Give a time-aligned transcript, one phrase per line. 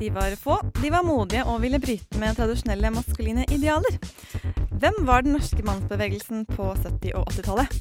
[0.00, 3.98] De var få, de var modige og ville bryte med tradisjonelle maskuline idealer.
[4.80, 7.74] Hvem var den norske mannsbevegelsen på 70- og 80-tallet?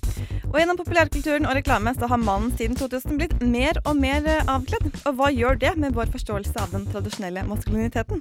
[0.49, 4.43] Og Gjennom populærkulturen og reklame så har mannen siden 2000 blitt mer og mer eh,
[4.51, 4.91] avkledd.
[5.05, 8.19] Og hva gjør det med vår forståelse av den tradisjonelle maskuliniteten?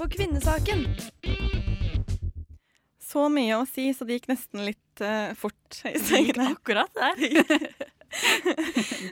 [0.00, 0.86] På Kvinnesaken.
[3.04, 6.54] Så mye å si, så det gikk nesten litt uh, fort i svingene.
[6.54, 7.20] Akkurat der.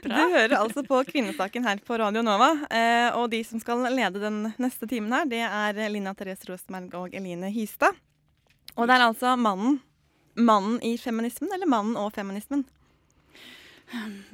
[0.03, 2.49] Du hører altså på Kvinnesaken her på Radio Nova.
[2.73, 6.97] Uh, og de som skal lede den neste timen her, det er Lina Therese Rosenberg
[6.97, 7.93] og Eline Hystad.
[8.73, 9.77] Og det er altså mannen.
[10.41, 12.65] Mannen i feminismen, eller mannen og feminismen?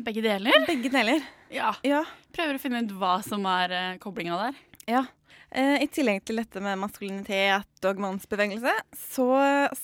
[0.08, 0.64] Begge deler.
[0.72, 1.28] Begge deler.
[1.52, 1.76] Ja.
[1.84, 2.06] Ja.
[2.34, 4.66] Prøver å finne ut hva som er uh, koblinga der.
[4.96, 5.06] ja.
[5.52, 8.74] Eh, I tillegg til dette med maskulinitet og mannsbevegelse,
[9.12, 9.30] så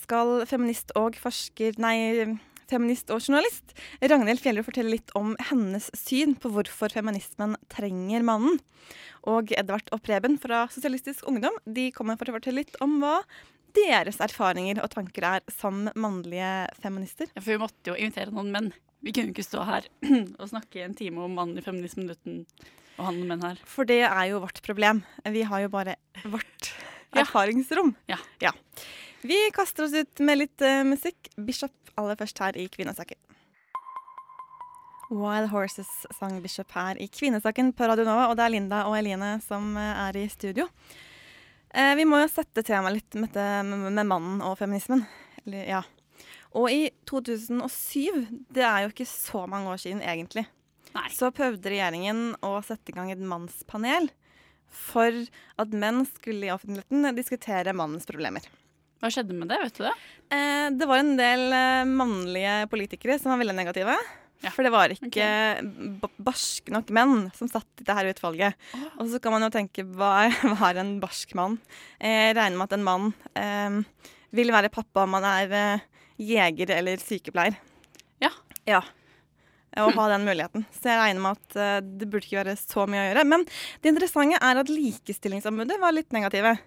[0.02, 2.34] skal feminist og forsker Nei,
[2.72, 8.60] feminist og journalist Ragnhild Fjellrud fortelle litt om hennes syn på hvorfor feminismen trenger mannen.
[9.28, 13.20] Og Edvard og Preben fra Sosialistisk Ungdom de kommer for å fortelle litt om hva
[13.76, 16.52] deres erfaringer og tanker er som mannlige
[16.82, 17.30] feminister.
[17.32, 18.72] Ja, for vi måtte jo invitere noen menn.
[19.02, 19.88] Vi kunne jo ikke stå her
[20.40, 22.42] og snakke en time om mannen i feminismen uten
[22.98, 23.60] å ha noen menn her.
[23.68, 25.02] For det er jo vårt problem.
[25.24, 26.72] Vi har jo bare vårt
[27.16, 27.94] erfaringsrom.
[28.10, 28.54] Ja.
[29.22, 31.30] Vi kaster oss ut med litt uh, musikk.
[31.36, 33.18] Bishop aller først her i Kvinnesaken.
[35.12, 38.96] Wild Horses sang Bishop her i Kvinnesaken på Radio Nova, og det er Linda og
[38.96, 40.64] Eline som eh, er i studio.
[41.68, 43.36] Eh, vi må jo sette temaet litt med,
[43.92, 45.04] med mannen og feminismen.
[45.44, 45.82] Eller, ja.
[46.56, 50.46] Og i 2007, det er jo ikke så mange år siden egentlig,
[50.92, 51.08] Nei.
[51.14, 54.10] så prøvde regjeringen å sette i gang et mannspanel
[54.72, 55.12] for
[55.60, 58.44] at menn skulle i offentligheten diskutere mannens problemer.
[59.02, 59.92] Hva skjedde med det, vet du det?
[60.32, 63.96] Eh, det var en del eh, mannlige politikere som var veldig negative.
[64.42, 64.50] Ja.
[64.50, 66.12] For det var ikke okay.
[66.22, 68.58] barske nok menn som satt i dette utvalget.
[68.98, 71.60] Og så kan man jo tenke hva er, hva er en barsk mann?
[71.98, 75.86] Eh, Jeg regner med at en mann eh, vil være pappa om han er eh,
[76.22, 77.58] jeger eller sykepleier.
[78.22, 78.32] Ja.
[78.68, 78.82] Ja.
[79.80, 80.66] Og ha den muligheten.
[80.76, 83.24] Så jeg regner med at eh, det burde ikke være så mye å gjøre.
[83.30, 83.46] Men
[83.80, 86.58] det interessante er at Likestillingsombudet var litt negative.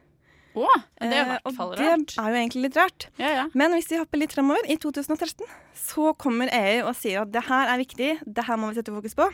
[0.55, 0.67] Å,
[1.03, 3.07] det er i Eh, hvert fall det er jo egentlig litt rart.
[3.19, 3.47] Ja, ja.
[3.53, 5.43] Men hvis vi hopper litt fremover, i 2013,
[5.75, 8.95] så kommer EU og sier at det her er viktig, det her må vi sette
[8.95, 9.27] fokus på.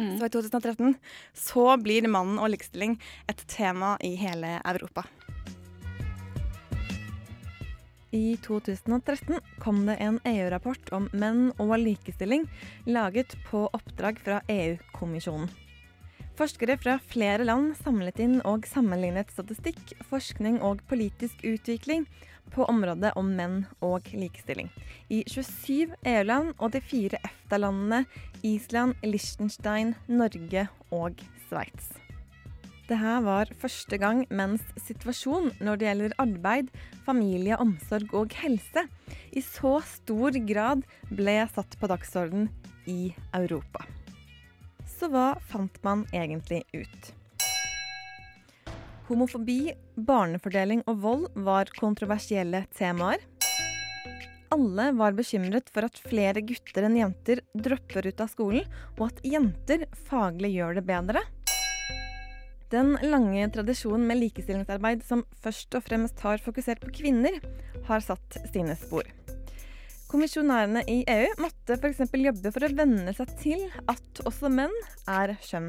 [0.00, 0.14] Mm.
[0.16, 0.94] Så i 2013
[1.36, 2.96] så blir mannen og likestilling
[3.28, 5.04] et tema i hele Europa.
[8.10, 12.48] I 2013 kom det en EU-rapport om menn og likestilling,
[12.86, 15.50] laget på oppdrag fra EU-kommisjonen.
[16.40, 22.06] Forskere fra flere land samlet inn og sammenlignet statistikk, forskning og politisk utvikling
[22.50, 24.72] på området om menn og likestilling.
[25.12, 28.04] I 27 EU-land og de fire EFTA-landene
[28.42, 31.92] Island, Liechtenstein, Norge og Sveits.
[32.90, 36.72] Dette var første gang menns situasjon når det gjelder arbeid,
[37.06, 38.82] familie, omsorg og helse,
[39.30, 42.48] i så stor grad ble satt på dagsorden
[42.90, 43.86] i Europa.
[44.90, 47.12] Så hva fant man egentlig ut?
[49.06, 53.22] Homofobi, barnefordeling og vold var kontroversielle temaer.
[54.50, 58.66] Alle var bekymret for at flere gutter enn jenter dropper ut av skolen,
[58.98, 61.22] og at jenter faglig gjør det bedre.
[62.70, 67.40] Den lange tradisjonen med likestillingsarbeid som først og fremst har fokusert på kvinner,
[67.88, 69.08] har satt sine spor.
[70.10, 72.00] Kommisjonærene i EU måtte f.eks.
[72.14, 74.74] jobbe for å venne seg til at også menn
[75.10, 75.68] er kjønn,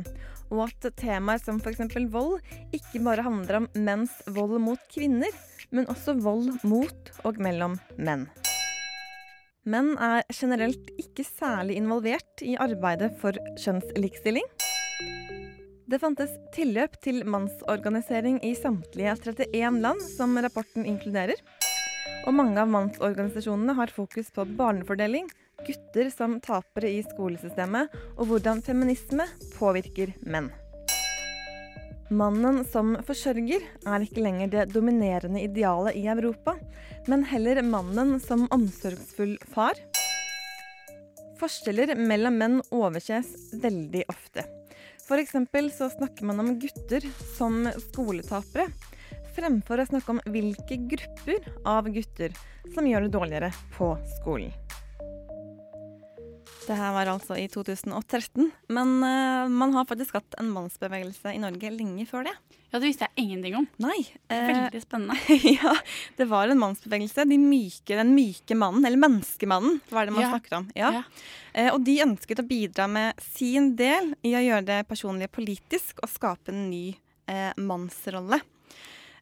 [0.49, 1.81] og at temaer som f.eks.
[2.13, 2.39] vold
[2.73, 5.29] ikke bare handler om menns vold mot kvinner,
[5.69, 8.27] men også vold mot og mellom menn.
[9.69, 14.45] Menn er generelt ikke særlig involvert i arbeidet for kjønnslikestilling.
[15.89, 21.39] Det fantes tilløp til mannsorganisering i samtlige 31 land som rapporten inkluderer.
[22.27, 25.29] Og mange av mannsorganisasjonene har fokus på barnefordeling,
[25.65, 29.25] gutter som tapere i skolesystemet, og hvordan feminisme
[29.57, 30.51] påvirker menn.
[32.11, 36.57] Mannen som forsørger er ikke lenger det dominerende idealet i Europa,
[37.07, 39.79] men heller mannen som omsorgsfull far.
[41.39, 43.31] Forskjeller mellom menn overses
[43.63, 44.43] veldig ofte.
[45.11, 45.31] F.eks.
[45.77, 47.03] så snakker man om gutter
[47.35, 48.69] som skoletapere,
[49.35, 52.31] fremfor å snakke om hvilke grupper av gutter
[52.71, 54.53] som gjør det dårligere på skolen.
[56.61, 61.41] Det her var altså i 2013, men uh, man har faktisk hatt en mannsbevegelse i
[61.41, 62.33] Norge lenge før det.
[62.69, 63.67] Ja, Det visste jeg ingenting om.
[63.81, 63.97] Nei.
[64.29, 65.37] Uh, Veldig spennende.
[65.57, 65.73] ja,
[66.19, 67.25] det var en mannsbevegelse.
[67.27, 70.31] De myke, den myke mannen, eller menneskemannen, hva er det man ja.
[70.35, 70.67] snakker om.
[70.77, 70.91] Ja.
[70.99, 71.03] Ja.
[71.55, 76.03] Uh, og de ønsket å bidra med sin del i å gjøre det personlige politisk
[76.03, 76.91] og skape en ny
[77.61, 78.41] mannsrolle.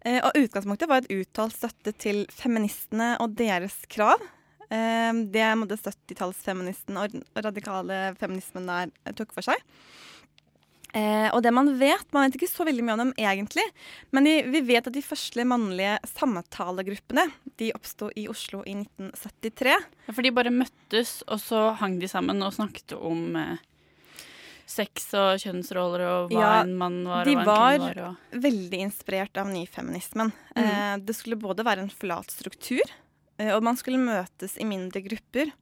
[0.10, 4.24] og utgangspunktet var et uttalt støtte til feministene og deres krav
[4.70, 9.58] det måtte 70-tallsfeministen og radikale feminismen der tok for seg.
[10.94, 13.66] Eh, og det man vet, man vet ikke så veldig mye om dem egentlig,
[14.10, 17.28] men de, vi vet at de første mannlige samtalegruppene
[17.62, 19.76] de oppsto i Oslo i 1973.
[20.08, 23.62] Ja, For de bare møttes, og så hang de sammen og snakket om eh,
[24.70, 28.02] sex og kjønnsroller og hva Ja, en mann var og hva en kvinne var- De
[28.08, 28.42] var.
[28.50, 30.34] Veldig inspirert av nyfeminismen.
[30.56, 30.64] Mm.
[30.64, 32.98] Eh, det skulle både være en flat struktur, eh,
[33.40, 35.54] og man skulle møtes i mindre grupper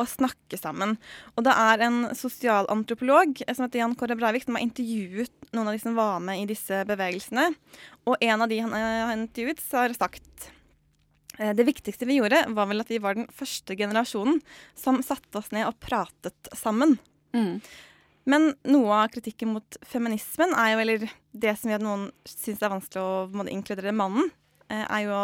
[0.00, 0.96] og snakke sammen.
[1.36, 5.68] Og det er en sosialantropolog eh, som heter Jan Kåre Breivik som har intervjuet noen
[5.68, 7.50] av de som var med i disse bevegelsene.
[8.08, 10.50] Og en av de han eh, har intervjuet, har sagt
[11.38, 14.42] eh, det viktigste vi gjorde, var vel at vi var den første generasjonen
[14.78, 16.98] som satte oss ned og pratet sammen.
[17.36, 17.58] Mm.
[18.28, 22.60] Men noe av kritikken mot feminismen er jo, eller det som gjør at noen syns
[22.60, 24.30] det er vanskelig å inkludere mannen,
[24.70, 25.22] eh, er jo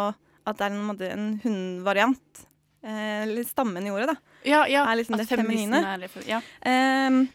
[0.49, 2.45] at det er en, måte, en hundvariant.
[2.83, 4.15] Eh, eller stammen i ordet, da.
[4.47, 4.85] Ja, ja.
[4.87, 5.81] Er liksom det feminine.
[5.83, 6.39] er det Ja.
[6.63, 7.25] eh,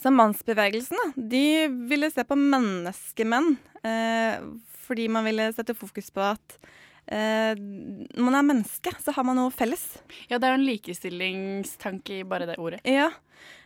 [0.00, 3.56] så mannsbevegelsen, da, de ville se på menneskemenn.
[3.84, 4.38] eh,
[4.86, 6.58] fordi man ville sette fokus på at
[7.06, 9.98] eh, når man er menneske, så har man noe felles.
[10.30, 12.80] ja, det er jo en likestillingstanke i bare det ordet.
[12.84, 13.10] Ja.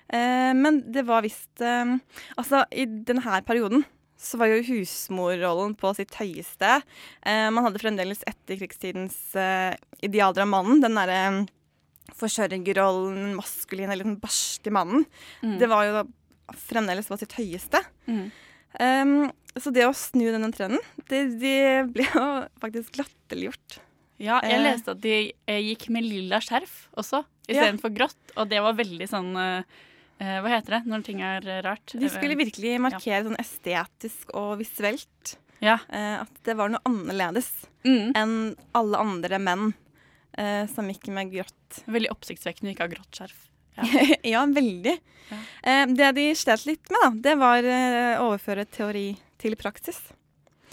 [0.08, 1.94] Eh, men det var visst eh,
[2.36, 3.84] Altså, i denne perioden
[4.24, 6.78] så var jo husmorrollen på sitt høyeste.
[7.22, 9.76] Eh, man hadde fremdeles etterkrigstidens eh,
[10.06, 10.80] idealer av mannen.
[10.84, 11.38] Den derre eh,
[12.18, 15.04] forsørgerrollen, den maskuline, eller den barske mannen.
[15.44, 15.56] Mm.
[15.60, 16.04] Det var jo da
[16.66, 17.80] fremdeles på sitt høyeste.
[18.08, 18.26] Mm.
[18.74, 19.14] Um,
[19.54, 21.58] så det å snu denne trenden, det, det
[21.94, 22.24] ble jo
[22.62, 23.78] faktisk latterliggjort.
[24.22, 24.64] Ja, jeg Eh.
[24.66, 25.14] leste at de
[25.50, 27.66] eh, gikk med lilla skjerf også, Ja.
[27.80, 28.16] For grått.
[28.40, 29.62] Og det var veldig sånn eh,
[30.44, 31.94] Hva heter det når ting er eh, rart?
[32.00, 35.78] De skulle virkelig markere sånn estetisk og visuelt Ja.
[35.88, 37.52] eh, at det var noe annerledes
[37.84, 38.12] Mm.
[38.16, 38.36] enn
[38.74, 39.74] alle andre menn
[40.38, 41.82] eh, som gikk med grått.
[41.86, 43.42] Veldig oppsiktsvekkende å ikke ha grått skjerf.
[44.32, 44.94] ja, veldig.
[45.30, 45.38] Ja.
[45.62, 49.08] Eh, det de slet litt med, da, det var eh, å overføre teori
[49.42, 49.98] til praksis.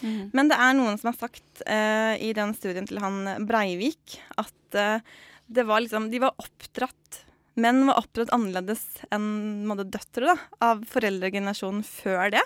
[0.02, 0.32] Mm.
[0.34, 4.78] Men det er noen som har sagt eh, i den studien til han Breivik at
[4.80, 5.04] eh,
[5.52, 7.20] det var liksom De var oppdratt
[7.60, 12.44] Menn var oppdratt annerledes enn døtre da, av foreldregenerasjonen før det.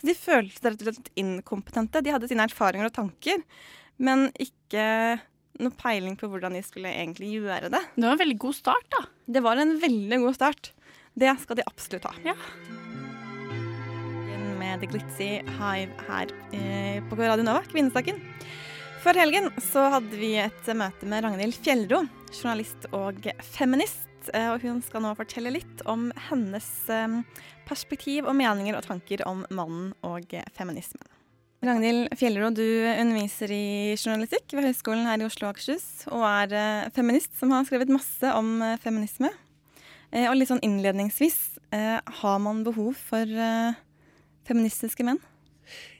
[0.00, 2.00] Så de følte seg rett og slett inkompetente.
[2.00, 3.42] De hadde sine erfaringer og tanker,
[4.00, 4.86] men ikke
[5.60, 7.82] noe peiling på hvordan de skulle egentlig gjøre det.
[7.96, 9.04] Det var en veldig god start, da.
[9.36, 10.72] Det var en veldig god start.
[11.16, 12.14] Det skal de absolutt ha.
[12.24, 12.36] Ja.
[14.56, 18.20] Med The Glitzy Hive her eh, på Radio Nova, Kvinnesaken.
[19.04, 24.08] Før helgen så hadde vi et møte med Ragnhild Fjellro, journalist og feminist.
[24.34, 27.20] Eh, Og hun skal nå fortelle litt om hennes eh,
[27.68, 31.04] perspektiv og meninger og tanker om mannen og eh, feminismen.
[31.66, 36.92] Ragnhild Fjellerud, du underviser i journalistikk ved Høgskolen her i Oslo og Akershus, og er
[36.94, 39.32] feminist som har skrevet masse om feminisme.
[40.12, 43.26] Eh, og litt sånn innledningsvis, eh, har man behov for
[44.46, 45.18] feministiske menn?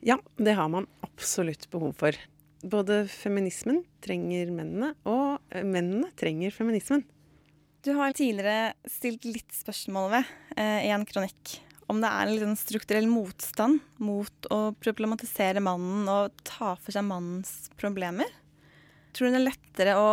[0.06, 2.12] Ja, det har man absolutt behov for.
[2.62, 7.04] Både feminismen trenger mennene, og mennene trenger feminismen.
[7.86, 11.52] Du har tidligere stilt litt spørsmål ved eh, i en kronikk
[11.86, 17.06] om det er en sånn strukturell motstand mot å problematisere mannen og ta for seg
[17.06, 18.26] mannens problemer.
[19.14, 20.10] Tror du det er lettere å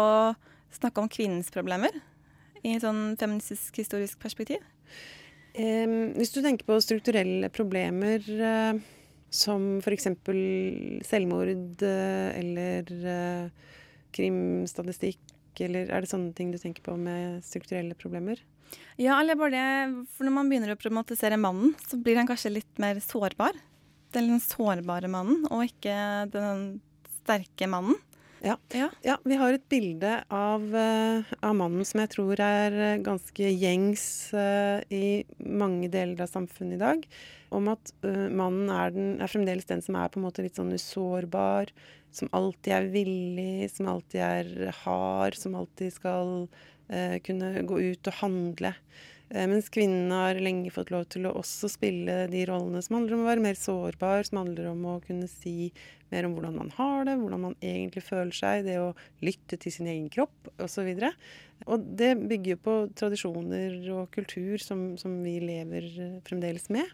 [0.77, 1.97] snakke om kvinnens problemer
[2.61, 4.61] i et sånn feministisk historisk perspektiv?
[5.57, 8.83] Eh, hvis du tenker på strukturelle problemer eh,
[9.33, 10.11] som f.eks.
[11.09, 13.77] selvmord eh, eller eh,
[14.13, 18.41] krimstatistikk, eller er det sånne ting du tenker på med strukturelle problemer?
[18.97, 22.55] Ja, eller bare det For når man begynner å problematisere mannen, så blir han kanskje
[22.55, 23.57] litt mer sårbar.
[24.13, 25.93] Den sårbare mannen, og ikke
[26.33, 26.81] den
[27.21, 27.97] sterke mannen.
[28.43, 28.57] Ja.
[28.75, 28.89] Ja.
[29.01, 33.51] Ja, vi har et bilde av, eh, av mannen som jeg tror er eh, ganske
[33.55, 34.03] gjengs
[34.35, 37.05] uh, i mange deler av samfunnet i dag.
[37.55, 40.59] Om at uh, mannen er, den, er fremdeles den som er på en måte litt
[40.59, 41.71] sånn usårbar.
[42.11, 48.11] Som alltid er villig, som alltid er hard, som alltid skal uh, kunne gå ut
[48.11, 48.73] og handle.
[49.29, 53.17] Eh, mens kvinnene har lenge fått lov til å også spille de rollene som handler
[53.17, 55.71] om å være mer sårbar, som handler om å kunne si
[56.13, 58.91] mer om hvordan man har det, hvordan man egentlig føler seg, det å
[59.25, 60.91] lytte til sin egen kropp osv.
[60.93, 61.23] Og,
[61.67, 66.91] og det bygger jo på tradisjoner og kultur som, som vi lever eh, fremdeles med.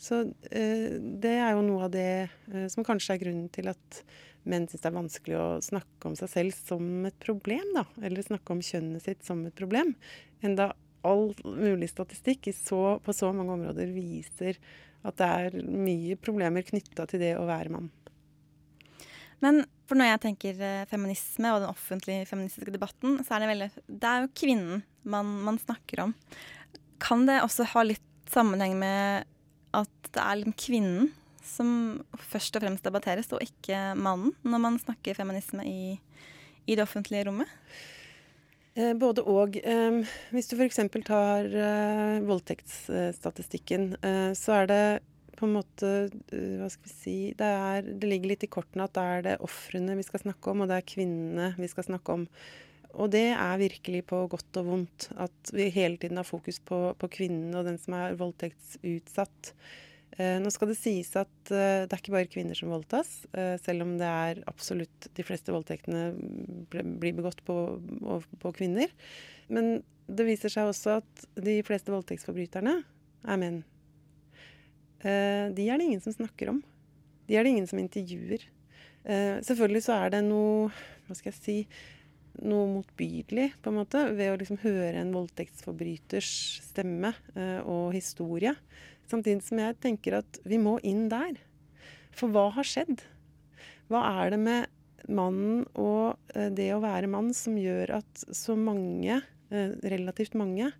[0.00, 4.02] Så eh, det er jo noe av det eh, som kanskje er grunnen til at
[4.48, 7.84] menn syns det er vanskelig å snakke om seg selv som et problem, da.
[8.00, 9.92] Eller snakke om kjønnet sitt som et problem.
[10.40, 10.70] Enda
[11.06, 14.58] all mulig statistikk så, på så mange områder viser
[15.06, 17.88] at det er mye problemer knytta til det å være mann.
[19.40, 23.50] Men for når jeg tenker eh, feminisme og den offentlige feministiske debatten, så er det
[23.50, 26.12] veldig Det er jo kvinnen man, man snakker om.
[27.00, 29.24] Kan det også ha litt sammenheng med
[29.74, 31.08] at det er liksom kvinnen
[31.46, 31.70] som
[32.30, 35.96] først og fremst debatteres, og ikke mannen, når man snakker feminisme i,
[36.68, 37.50] i det offentlige rommet?
[38.78, 39.56] Eh, både og.
[40.30, 40.80] Hvis du f.eks.
[41.06, 44.82] tar eh, voldtektsstatistikken, eh, så er det
[45.40, 45.90] på en måte
[46.28, 49.38] Hva skal vi si det, er, det ligger litt i kortene at da er det
[49.40, 52.26] ofrene vi skal snakke om, og det er kvinnene vi skal snakke om.
[53.00, 55.08] Og det er virkelig på godt og vondt.
[55.22, 59.54] At vi hele tiden har fokus på, på kvinnen og den som er voldtektsutsatt.
[60.18, 63.54] Eh, nå skal det sies at eh, det er ikke bare kvinner som voldtas, eh,
[63.62, 66.10] selv om det er absolutt de fleste voldtektene
[66.70, 67.56] blir begått på,
[68.42, 68.90] på, kvinner.
[69.52, 69.78] Men
[70.10, 72.80] det viser seg også at de fleste voldtektsforbryterne
[73.30, 73.62] er menn.
[75.00, 76.58] De er det ingen som snakker om.
[77.24, 78.42] De er det ingen som intervjuer.
[79.46, 80.66] Selvfølgelig så er det noe
[81.06, 81.54] Hva skal jeg si
[82.46, 86.30] noe motbydelig, på en måte, ved å liksom høre en voldtektsforbryters
[86.64, 88.54] stemme eh, og historie.
[89.10, 91.38] Samtidig som jeg tenker at vi må inn der.
[92.14, 93.02] For hva har skjedd?
[93.90, 98.54] Hva er det med mannen og eh, det å være mann som gjør at så
[98.58, 100.70] mange, eh, relativt mange,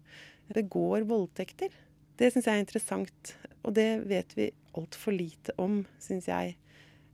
[0.51, 1.75] begår voldtekter?
[2.21, 3.35] Det syns jeg er interessant.
[3.65, 6.55] Og det vet vi altfor lite om, syns jeg.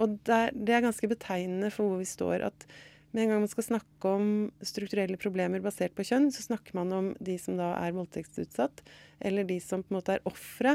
[0.03, 2.45] Og det er ganske betegnende for hvor vi står.
[2.51, 2.69] at
[3.13, 4.27] med en gang man skal snakke om
[4.61, 8.83] strukturelle problemer basert på kjønn, så snakker man om de som da er voldtektsutsatt,
[9.25, 10.75] eller de som på en måte er ofre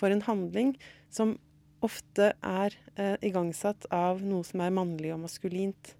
[0.00, 0.74] for en handling
[1.12, 1.36] som
[1.84, 5.94] ofte er eh, igangsatt av noe som er mannlig og maskulint.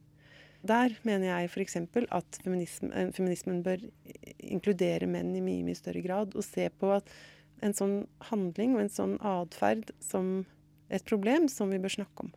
[0.61, 1.76] Der mener jeg f.eks.
[2.12, 3.87] at feminism, eh, feminismen bør
[4.45, 7.09] inkludere menn i mye, mye større grad, og se på at
[7.64, 7.97] en sånn
[8.30, 10.45] handling og en sånn atferd som
[10.90, 12.35] et problem som vi bør snakke om.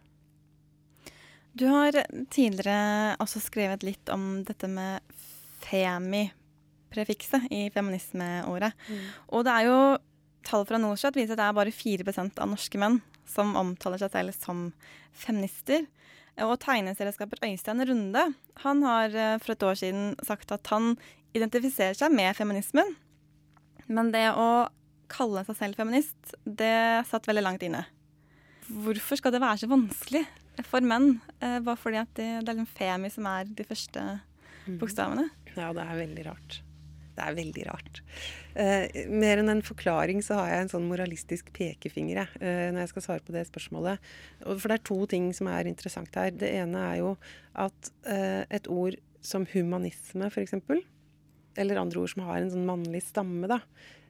[1.53, 1.93] Du har
[2.33, 5.03] tidligere også skrevet litt om dette med
[5.67, 8.71] femi-prefikset i feminismeordet.
[8.89, 9.03] Mm.
[9.35, 9.77] Og det er jo
[10.45, 14.13] tall fra Norstat viser at det er bare 4% av norske menn som omtaler seg
[14.13, 14.65] selv som
[15.15, 15.85] feminister.
[16.43, 18.23] Og tegneselskaper Øystein Runde
[18.63, 20.95] han har eh, for et år siden sagt at han
[21.37, 22.95] identifiserer seg med feminismen.
[23.87, 24.67] Men det å
[25.13, 27.83] kalle seg selv feminist, det satt veldig langt inne.
[28.65, 30.23] Hvorfor skal det være så vanskelig
[30.65, 31.19] for menn?
[31.39, 34.05] Eh, bare fordi at det, det er en femi som er de første
[34.79, 35.27] bokstavene?
[35.53, 36.61] Ja, det er veldig rart.
[37.13, 38.01] Det er veldig rart.
[38.57, 42.93] Eh, mer enn en forklaring så har jeg en sånn moralistisk pekefinger eh, når jeg
[42.93, 44.13] skal svare på det spørsmålet.
[44.45, 46.33] For det er to ting som er interessant her.
[46.33, 47.15] Det ene er jo
[47.65, 50.57] at eh, et ord som humanisme, f.eks.,
[51.53, 53.59] eller andre ord som har en sånn mannlig stamme, da,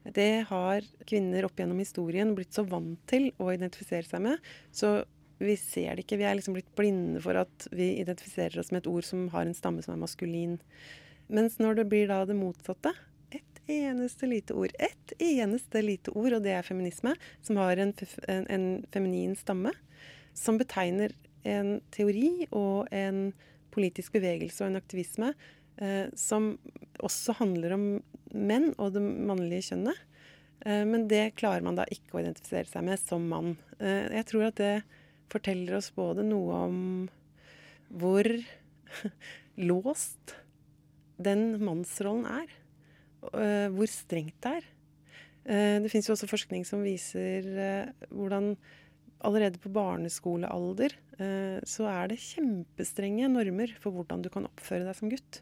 [0.03, 4.51] det har kvinner opp gjennom historien blitt så vant til å identifisere seg med.
[4.71, 5.01] Så
[5.43, 6.19] vi ser det ikke.
[6.19, 9.47] Vi er liksom blitt blinde for at vi identifiserer oss med et ord som har
[9.47, 10.57] en stamme som er maskulin.
[11.33, 12.93] Mens når det blir da det motsatte,
[13.33, 17.93] ett eneste lite ord, ett eneste lite ord, og det er feminisme, som har en,
[18.29, 19.73] en, en feminin stamme,
[20.37, 23.31] som betegner en teori og en
[23.73, 25.31] politisk bevegelse og en aktivisme
[25.81, 26.53] eh, som
[27.03, 27.87] også handler om
[28.33, 30.03] menn og det mannlige kjønnet.
[30.65, 33.55] Eh, men det klarer man da ikke å identifisere seg med som mann.
[33.79, 34.75] Eh, jeg tror at det
[35.33, 36.79] forteller oss både noe om
[37.93, 38.29] hvor
[39.69, 40.37] låst
[41.21, 42.53] den mannsrollen er.
[43.23, 44.65] Uh, hvor strengt det er.
[45.43, 48.53] Uh, det fins også forskning som viser uh, hvordan
[49.23, 50.97] allerede på barneskolealder
[51.69, 55.37] så er det kjempestrenge normer for hvordan du kan oppføre deg som gutt.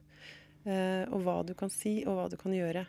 [0.68, 2.84] og hva du kan si, og hva du kan gjøre.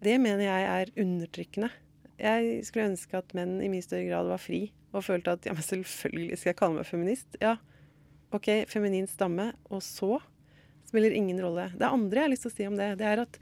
[0.00, 1.68] Det mener jeg er undertrykkende.
[2.16, 4.62] Jeg skulle ønske at menn i mye større grad var fri
[4.94, 7.36] og følte at ja, men selvfølgelig skal jeg kalle meg feminist.
[7.42, 7.58] Ja,
[8.32, 10.20] OK, feminin stamme, og så
[10.90, 11.70] spiller ingen rolle.
[11.78, 13.40] Det andre jeg har lyst til å si om det, det er at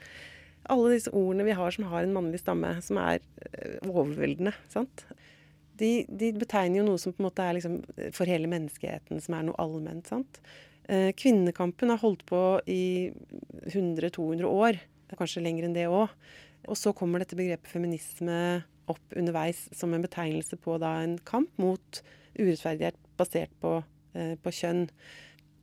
[0.68, 5.06] alle disse ordene vi har som har en mannlig stamme, som er øh, overveldende, sant?
[5.78, 7.78] De, de betegner jo noe som på en måte er liksom
[8.16, 10.08] for hele menneskeheten, som er noe allment.
[10.10, 10.40] sant?
[10.88, 13.12] Eh, kvinnekampen har holdt på i
[13.68, 14.80] 100-200 år,
[15.18, 16.10] kanskje lenger enn det òg.
[16.68, 21.52] Og så kommer dette begrepet feminisme opp underveis som en betegnelse på da en kamp
[21.60, 22.00] mot
[22.38, 23.78] urettferdighet basert på,
[24.14, 24.88] eh, på kjønn.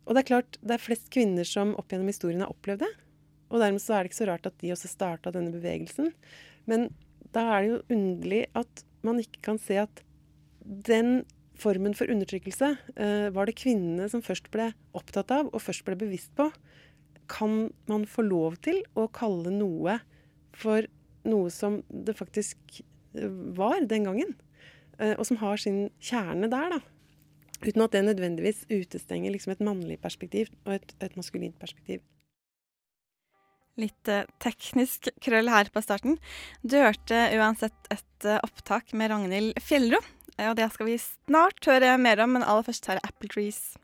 [0.05, 2.91] Og det er klart, det er flest kvinner som opp gjennom historien har opplevd det.
[3.50, 6.12] Og dermed så er det ikke så rart at de også starta denne bevegelsen.
[6.69, 6.89] Men
[7.35, 10.01] da er det jo underlig at man ikke kan se at
[10.65, 11.24] den
[11.59, 15.97] formen for undertrykkelse eh, var det kvinnene som først ble opptatt av og først ble
[16.00, 16.50] bevisst på.
[17.31, 20.00] Kan man få lov til å kalle noe
[20.55, 20.88] for
[21.25, 24.35] noe som det faktisk eh, var den gangen?
[25.00, 26.81] Eh, og som har sin kjerne der, da.
[27.63, 32.03] Uten at det nødvendigvis utestenger liksom et mannlig perspektiv og et, et maskulint perspektiv.
[33.75, 36.15] Litt eh, teknisk krøll her på starten.
[36.63, 40.00] Du hørte uansett et eh, opptak med Ragnhild Fjellro.
[40.38, 43.27] eh, Og det skal vi snart høre mer om, men aller først her er Apple
[43.33, 43.75] Trees.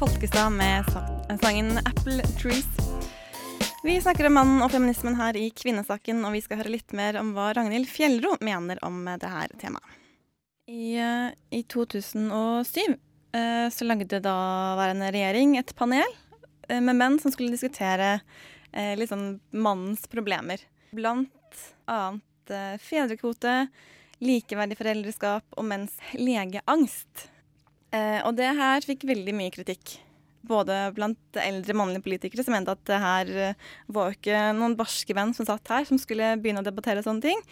[0.00, 0.90] Folkestad med
[1.42, 2.66] sangen Apple Trees.
[3.82, 7.16] Vi snakker om mannen og feminismen her i Kvinnesaken, og vi skal høre litt mer
[7.16, 9.94] om hva Ragnhild Fjellro mener om eh, det her temaet.
[10.68, 16.12] I, eh, i 2007 eh, så lagde daværende regjering et panel
[16.68, 18.20] med menn som skulle diskutere
[18.70, 20.60] litt sånn mannens problemer.
[20.94, 22.52] Blant annet
[22.84, 23.64] fedrekvote,
[24.22, 27.24] likeverdig foreldreskap og menns legeangst.
[28.22, 29.96] Og det her fikk veldig mye kritikk.
[30.46, 34.76] Både blant eldre mannlige politikere som mente at det her eh, var jo ikke noen
[34.78, 37.42] barske menn som satt her, som skulle begynne å debattere sånne ting.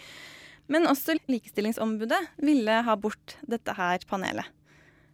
[0.69, 4.49] Men også Likestillingsombudet ville ha bort dette her panelet.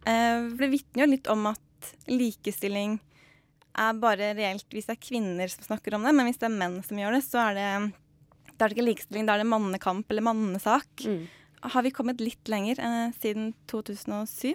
[0.06, 2.98] Eh, det vitner jo litt om at likestilling
[3.76, 6.58] er bare reelt hvis det er kvinner som snakker om det, men hvis det er
[6.60, 7.70] menn som gjør det, så er det,
[8.54, 11.04] det er ikke likestilling, da er det mannekamp eller mannesak.
[11.04, 11.26] Mm.
[11.66, 14.54] Har vi kommet litt lenger eh, siden 2007?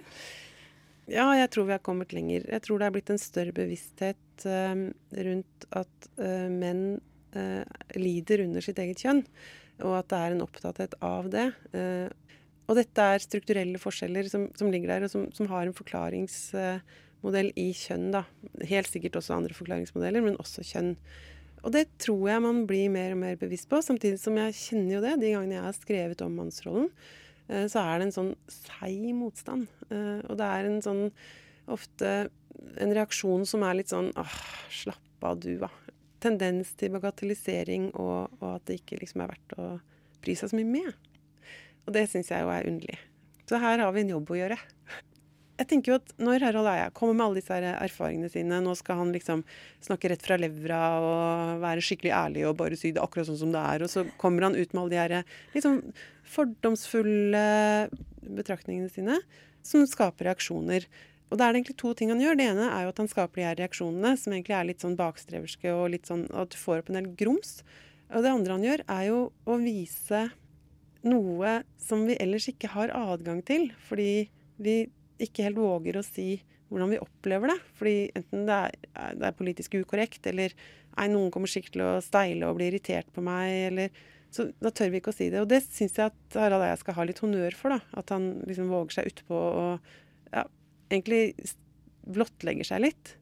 [1.12, 2.46] Ja, jeg tror vi har kommet lenger.
[2.48, 4.84] Jeg tror det er blitt en større bevissthet eh,
[5.26, 6.86] rundt at eh, menn
[7.36, 7.66] eh,
[8.00, 9.20] lider under sitt eget kjønn,
[9.84, 11.50] og at det er en opptatthet av det.
[11.76, 15.76] Eh, og dette er strukturelle forskjeller som, som ligger der, og som, som har en
[15.76, 18.08] forklaringsmodell i kjønn.
[18.14, 18.24] da.
[18.70, 20.94] Helt sikkert også andre forklaringsmodeller, men også kjønn.
[21.60, 24.96] Og det tror jeg man blir mer og mer bevisst på, samtidig som jeg kjenner
[24.96, 26.88] jo det de gangene jeg har skrevet om mannsrollen
[27.70, 29.68] så er det en sånn seig motstand.
[29.90, 31.04] Eh, Og det er en sånn
[31.72, 32.12] ofte
[32.82, 34.36] en reaksjon som er litt sånn åh,
[34.72, 35.70] slapp av du, da.
[36.22, 39.70] Tendens til bagatellisering og, og at det ikke liksom er verdt å
[40.22, 40.92] bry seg så mye med.
[41.86, 42.98] Og det syns jeg jo er underlig.
[43.48, 44.58] Så her har vi en jobb å gjøre.
[45.60, 48.98] Jeg tenker jo at Når Harald Eia kommer med alle disse erfaringene sine, nå skal
[49.02, 49.42] han liksom
[49.84, 53.52] snakke rett fra levra og være skikkelig ærlig og bare si det akkurat sånn som
[53.54, 55.82] det er, og så kommer han ut med alle de her sånn
[56.32, 57.46] fordomsfulle
[58.22, 59.18] betraktningene sine,
[59.66, 60.86] som skaper reaksjoner.
[61.32, 62.36] Og da er det egentlig to ting han gjør.
[62.36, 64.98] Det ene er jo at han skaper de her reaksjonene, som egentlig er litt sånn
[64.98, 67.60] bakstreverske og litt sånn at du får opp en del grums.
[68.12, 70.26] Og det andre han gjør, er jo å vise
[71.08, 74.28] noe som vi ellers ikke har adgang til, fordi
[74.62, 74.76] vi
[75.22, 76.42] ikke helt våger å si
[76.72, 77.58] hvordan vi opplever det.
[77.78, 80.54] Fordi enten det er, det er politisk ukorrekt, eller
[80.98, 84.72] nei, noen kommer sikkert til å steile og bli irritert på meg, eller Så da
[84.72, 85.42] tør vi ikke å si det.
[85.44, 87.98] Og det syns jeg at Harald Eia skal ha litt honnør for, da.
[88.00, 89.90] At han liksom våger seg utpå og
[90.32, 90.46] ja,
[90.88, 91.52] egentlig
[92.08, 93.16] blottlegger seg litt.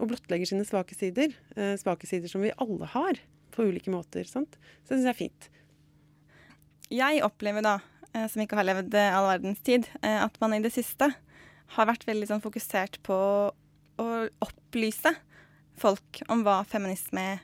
[0.00, 1.36] Og blottlegger sine svake sider.
[1.56, 3.20] Eh, svake sider som vi alle har,
[3.52, 4.24] på ulike måter.
[4.28, 4.56] sant?
[4.84, 5.50] Så det syns jeg er fint.
[6.92, 7.78] Jeg opplever da,
[8.14, 11.10] eh, som ikke har levd eh, all verdens tid, eh, at man i det siste
[11.76, 13.16] har vært veldig sånn fokusert på
[13.96, 14.06] å
[14.44, 15.10] opplyse
[15.76, 17.40] folk om hva feminisme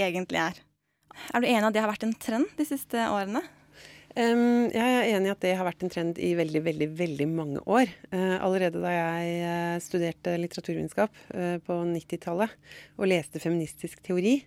[0.00, 0.58] egentlig er.
[1.30, 3.42] Er du enig at det har vært en trend de siste årene?
[4.18, 7.26] Um, jeg er enig i at det har vært en trend i veldig, veldig veldig
[7.30, 7.92] mange år.
[8.10, 12.56] Uh, allerede da jeg eh, studerte litteraturvitenskap uh, på 90-tallet
[12.98, 14.40] og leste feministisk teori,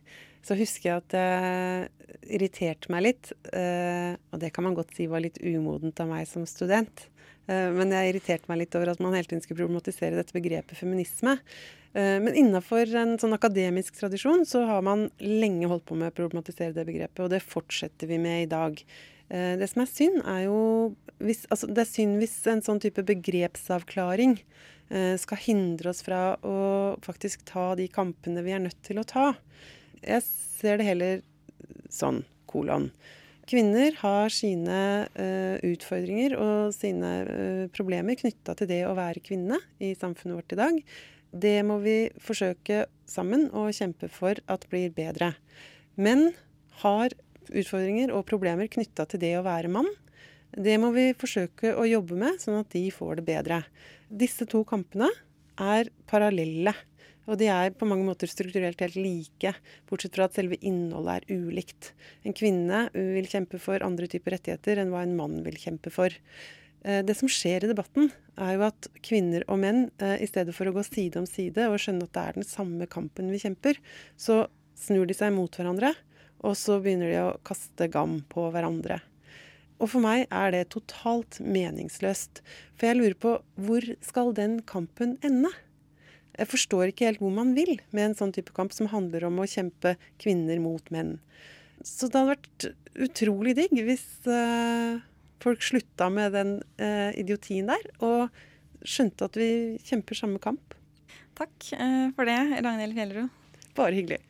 [0.44, 3.32] så husker jeg at det irriterte meg litt.
[3.54, 7.08] Uh, og det kan man godt si var litt umodent av meg som student.
[7.48, 10.80] Eh, men jeg irriterte meg litt over at man hele tiden skulle problematisere dette begrepet
[10.80, 11.38] feminisme.
[11.94, 16.16] Eh, Men innafor en sånn akademisk tradisjon så har man lenge holdt på med å
[16.16, 18.84] problematisere det begrepet, og det fortsetter vi med i dag.
[19.30, 22.82] Eh, Det som er synd, er jo hvis, altså Det er synd hvis en sånn
[22.82, 24.40] type begrepsavklaring
[25.18, 29.34] skal hindre oss fra å faktisk ta de kampene vi er nødt til å ta.
[30.04, 31.22] Jeg ser det heller
[31.90, 32.92] sånn, kolon.
[33.50, 34.80] Kvinner har sine
[35.20, 40.56] uh, utfordringer og sine uh, problemer knytta til det å være kvinne i samfunnet vårt
[40.56, 40.80] i dag.
[41.34, 45.34] Det må vi forsøke sammen å kjempe for at blir bedre.
[46.00, 46.30] Menn
[46.84, 47.16] har
[47.52, 49.90] utfordringer og problemer knytta til det å være mann.
[50.54, 53.60] Det må vi forsøke å jobbe med, sånn at de får det bedre.
[54.08, 55.10] Disse to kampene
[55.60, 56.76] er parallelle.
[57.30, 59.54] Og de er på mange måter strukturelt helt like,
[59.88, 61.94] bortsett fra at selve innholdet er ulikt.
[62.28, 66.12] En kvinne vil kjempe for andre typer rettigheter enn hva en mann vil kjempe for.
[66.84, 70.56] Eh, det som skjer i debatten, er jo at kvinner og menn, eh, i stedet
[70.56, 73.40] for å gå side om side og skjønne at det er den samme kampen vi
[73.40, 73.80] kjemper,
[74.20, 75.94] så snur de seg mot hverandre,
[76.44, 79.00] og så begynner de å kaste gam på hverandre.
[79.80, 82.44] Og for meg er det totalt meningsløst.
[82.76, 85.52] For jeg lurer på hvor skal den kampen ende?
[86.34, 89.38] Jeg forstår ikke helt hvor man vil med en sånn type kamp som handler om
[89.42, 91.20] å kjempe kvinner mot menn.
[91.86, 92.68] Så det hadde vært
[93.06, 94.98] utrolig digg hvis uh,
[95.44, 98.34] folk slutta med den uh, idiotien der, og
[98.82, 99.50] skjønte at vi
[99.86, 100.74] kjemper samme kamp.
[101.38, 103.42] Takk uh, for det, Ragnhild Fjellerud.
[103.78, 104.22] Bare hyggelig.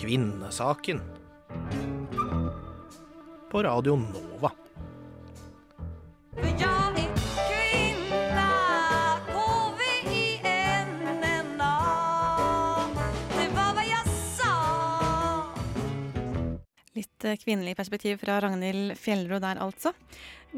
[0.00, 1.00] Kvinnesaken
[3.50, 4.59] på Radio Nova.
[17.38, 19.92] Kvinnelig perspektiv fra Ragnhild Fjellro der, altså.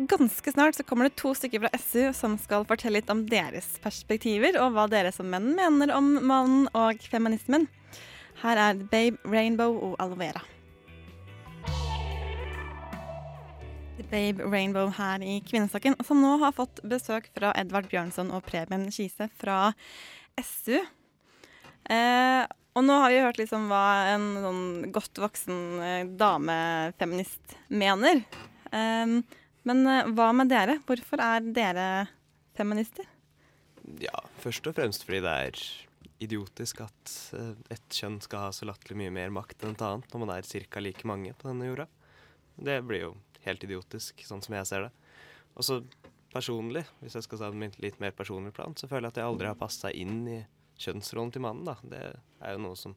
[0.09, 3.75] Ganske snart så kommer det to stykker fra SU som skal fortelle litt om deres
[3.85, 7.69] perspektiver, og hva dere som menn mener om mannen og feminismen.
[8.41, 10.41] Her er Babe Rainbow og Alvera.
[14.13, 18.91] Babe Rainbow her i Kvinnesaken, som nå har fått besøk fra Edvard Bjørnson og Preben
[18.93, 19.73] Kise fra
[20.41, 20.81] SU.
[21.89, 28.23] Eh, og nå har vi hørt liksom hva en sånn godt voksen eh, damefeminist mener.
[28.73, 29.19] Um,
[29.69, 30.79] men eh, hva med dere?
[30.89, 31.89] Hvorfor er dere
[32.57, 33.09] feminister?
[34.01, 35.65] Ja, først og fremst fordi det er
[36.23, 40.15] idiotisk at uh, ett kjønn skal ha så latterlig mye mer makt enn et annet
[40.15, 40.81] når man er ca.
[40.81, 41.89] like mange på denne jorda.
[42.57, 43.13] Det blir jo
[43.45, 44.93] helt idiotisk, sånn som jeg ser det.
[45.59, 45.81] Og så
[46.33, 49.29] personlig, hvis jeg skal ta det litt mer personlig plan, så føler jeg at jeg
[49.29, 50.41] aldri har passa inn i
[50.83, 51.67] kjønnsrollen til mannen.
[51.69, 51.77] da.
[51.83, 52.03] Det
[52.43, 52.97] er jo noe som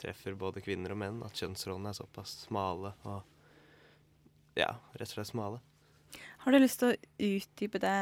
[0.00, 3.20] treffer både kvinner og menn, at kjønnsrollene er såpass smale og
[4.58, 5.62] ja, rett og slett smale.
[6.42, 7.96] Har du lyst til å utdype det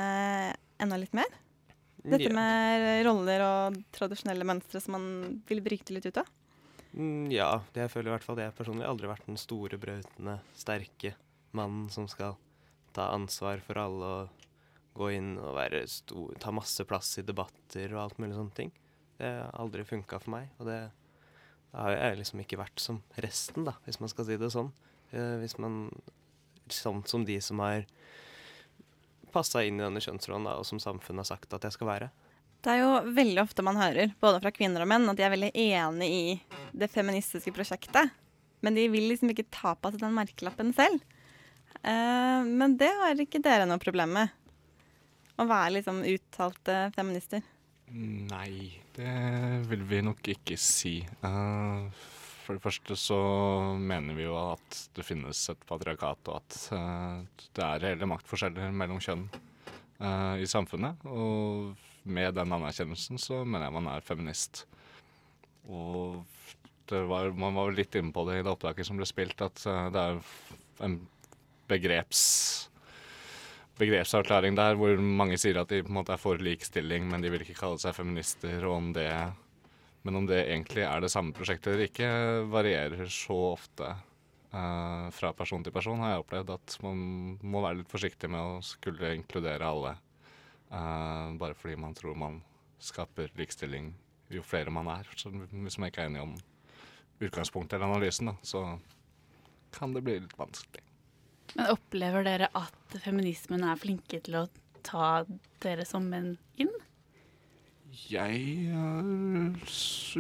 [0.81, 1.29] enda litt mer?
[2.01, 5.09] Dette med roller og tradisjonelle mønstre som man
[5.49, 6.31] vil bryte litt ut av?
[6.97, 10.41] Mm, ja, det jeg føler i hvert fall jeg personlig aldri vært den store, brautende,
[10.59, 11.15] sterke
[11.55, 12.39] mannen som skal
[12.97, 14.47] ta ansvar for alle og
[14.97, 18.73] gå inn og stor, ta masse plass i debatter og alt mulig sånne ting.
[19.21, 20.49] Det har aldri funka for meg.
[20.59, 20.79] Og det,
[21.71, 24.73] det har jeg liksom ikke vært som resten, da, hvis man skal si det sånn.
[25.13, 25.85] Eh, hvis man
[26.71, 27.83] Sånn som de som har
[29.35, 32.09] passa inn i denne kjønnsrollen, da, og som samfunnet har sagt at jeg skal være.
[32.63, 35.33] Det er jo veldig ofte man hører, både fra kvinner og menn, at de er
[35.33, 36.25] veldig enig i
[36.79, 38.13] det feministiske prosjektet.
[38.63, 41.03] Men de vil liksom ikke ta på seg den merkelappen selv.
[41.81, 44.37] Eh, men det har ikke dere noe problem med?
[45.41, 47.43] Å være liksom uttalte feminister?
[47.91, 51.01] Nei, det vil vi nok ikke si.
[51.25, 51.91] Uh,
[52.45, 53.19] for det første så
[53.79, 58.75] mener vi jo at det finnes et patriarkat, og at uh, det er reelle maktforskjeller
[58.75, 59.27] mellom kjønn
[60.01, 61.05] uh, i samfunnet.
[61.07, 61.77] Og
[62.11, 64.65] med den anerkjennelsen så mener jeg man er feminist.
[65.69, 66.23] Og
[66.91, 69.63] var, man var litt inne på det i det opptaket som ble spilt, at
[69.95, 70.17] det er
[70.83, 70.97] en
[71.71, 72.70] begreps
[73.81, 77.33] begrepsavklaring der hvor mange sier at de på en måte er for likestilling, men de
[77.33, 78.59] vil ikke kalle seg feminister.
[78.67, 79.11] og om det,
[80.03, 82.09] Men om det egentlig er det samme prosjektet eller ikke,
[82.49, 83.89] varierer så ofte
[84.55, 86.51] uh, fra person til person, har jeg opplevd.
[86.57, 89.97] At man må være litt forsiktig med å skulle inkludere alle.
[90.71, 92.41] Uh, bare fordi man tror man
[92.81, 93.93] skaper likestilling
[94.31, 95.09] jo flere man er.
[95.17, 96.37] Så hvis man ikke er enig om
[97.21, 98.65] utgangspunktet eller analysen, da, så
[99.75, 100.90] kan det bli litt vanskelig.
[101.57, 104.47] Men opplever dere at feminismen er flinke til å
[104.87, 105.25] ta
[105.63, 106.73] dere som menn inn?
[108.11, 109.07] Jeg har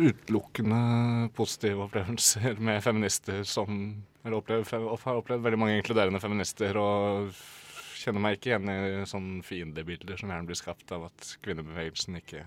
[0.09, 4.67] utelukkende positive opplevelser med feminister som Eller opplever,
[5.07, 7.31] har opplevd veldig mange inkluderende feminister og
[8.01, 12.43] kjenner meg ikke igjen i sånne fiendebilder som gjerne blir skapt av at kvinnebevegelsen ikke,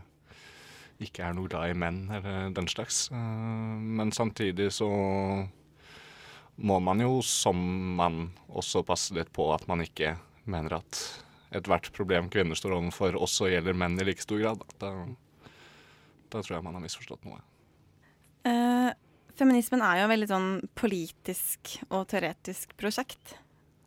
[1.01, 3.07] ikke er noe glad i menn eller den slags.
[3.09, 4.89] Eh, men samtidig så
[6.55, 7.57] må man jo som
[7.97, 10.15] mann også passe litt på at man ikke
[10.49, 10.99] mener at
[11.53, 14.63] ethvert problem kvinner står overfor, også gjelder menn i like stor grad.
[14.81, 14.91] Da,
[16.33, 17.39] da tror jeg man har misforstått noe.
[18.43, 18.91] Uh,
[19.37, 23.37] Feminismen er jo et veldig sånn politisk og teoretisk prosjekt.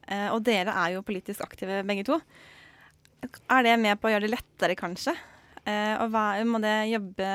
[0.07, 2.19] Eh, og dere er jo politisk aktive begge to.
[3.51, 5.15] Er det med på å gjøre det lettere, kanskje?
[5.67, 7.31] Eh, og hva må det jobbe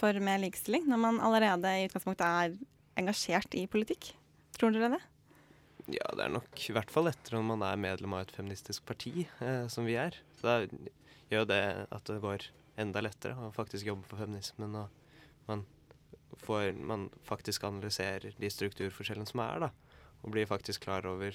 [0.00, 2.56] for mer likestilling, når man allerede i utgangspunktet er
[3.00, 4.14] engasjert i politikk?
[4.60, 5.00] Tror dere det?
[5.88, 8.84] Ja, det er nok i hvert fall lettere når man er medlem av et feministisk
[8.84, 10.18] parti, eh, som vi er.
[10.36, 10.56] Så da
[11.30, 12.44] gjør det at det går
[12.80, 15.62] enda lettere å faktisk jobbe for feminismen, og man,
[16.44, 19.96] får, man faktisk analyserer de strukturforskjellene som er, da.
[20.20, 21.32] Og blir faktisk klar over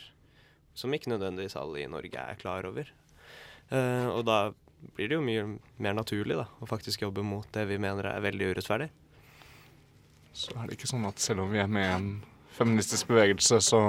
[0.75, 2.89] Som ikke nødvendigvis alle i Norge er klar over.
[3.71, 4.51] Eh, og da
[4.97, 5.45] blir det jo mye
[5.79, 8.89] mer naturlig da, å faktisk jobbe mot det vi mener er veldig urettferdig.
[10.35, 12.09] Så er det ikke sånn at selv om vi er med i en
[12.55, 13.79] feministisk bevegelse, så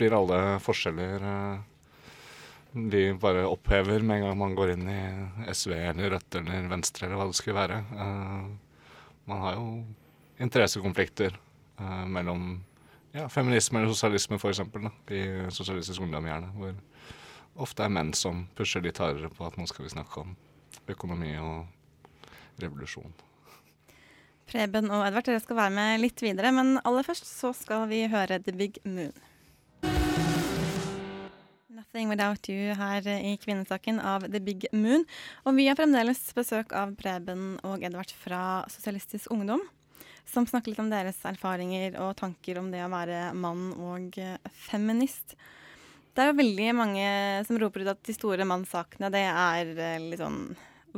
[0.00, 1.60] blir alle forskjeller eh,
[2.72, 5.00] De bare opphever med en gang man går inn i
[5.52, 7.80] SV eller Rødt eller Venstre eller hva det skulle være.
[8.04, 8.90] Eh,
[9.30, 9.64] man har jo
[10.40, 12.52] interessekonflikter eh, mellom
[13.12, 14.62] ja, feminisme eller sosialisme, f.eks.
[15.10, 16.52] I Sosialistisk Ungdom, gjerne.
[16.54, 20.36] Hvor ofte er menn som pusher litt hardere på at nå skal vi snakke om
[20.90, 23.12] økonomi og revolusjon.
[24.50, 28.00] Preben og Edvard, dere skal være med litt videre, men aller først så skal vi
[28.10, 29.12] høre The Big Moon.
[31.70, 35.04] Nothing Without You her i Kvinnesaken av The Big Moon.
[35.46, 39.62] Og vi har fremdeles besøk av Preben og Edvard fra Sosialistisk Ungdom,
[40.26, 44.18] som snakker litt om deres erfaringer og tanker om det å være mann og
[44.66, 45.36] feminist.
[46.10, 47.06] Det er jo veldig mange
[47.46, 50.42] som roper ut at de store mannssakene, det er litt sånn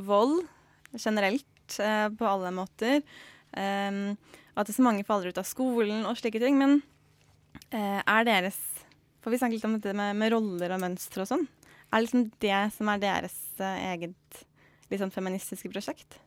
[0.09, 0.41] vold
[0.97, 3.05] generelt eh, på alle måter.
[3.53, 4.17] Um,
[4.57, 6.59] at så mange faller ut av skolen og slike ting.
[6.61, 6.81] Men
[7.75, 8.61] uh, er deres
[9.23, 11.45] For vi snakker litt om dette med, med roller og mønstre og sånn.
[11.93, 14.43] Er det liksom det som er deres uh, eget
[14.93, 16.19] liksom feministiske prosjekt?